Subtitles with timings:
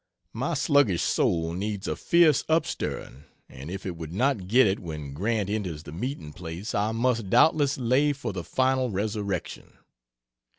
[0.33, 5.13] My sluggish soul needs a fierce upstirring, and if it would not get it when
[5.13, 9.77] Grant enters the meeting place I must doubtless "lay" for the final resurrection.